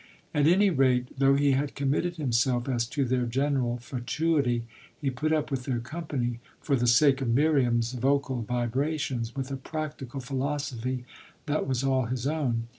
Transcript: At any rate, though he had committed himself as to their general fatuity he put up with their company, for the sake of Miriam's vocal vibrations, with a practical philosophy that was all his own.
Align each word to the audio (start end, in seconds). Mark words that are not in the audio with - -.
At 0.33 0.47
any 0.47 0.71
rate, 0.71 1.19
though 1.19 1.35
he 1.35 1.51
had 1.51 1.75
committed 1.75 2.15
himself 2.15 2.67
as 2.67 2.87
to 2.87 3.05
their 3.05 3.27
general 3.27 3.77
fatuity 3.77 4.63
he 4.99 5.11
put 5.11 5.31
up 5.31 5.51
with 5.51 5.65
their 5.65 5.77
company, 5.77 6.39
for 6.59 6.75
the 6.75 6.87
sake 6.87 7.21
of 7.21 7.29
Miriam's 7.29 7.91
vocal 7.93 8.41
vibrations, 8.41 9.35
with 9.35 9.51
a 9.51 9.57
practical 9.57 10.19
philosophy 10.19 11.05
that 11.45 11.67
was 11.67 11.83
all 11.83 12.05
his 12.05 12.25
own. 12.25 12.63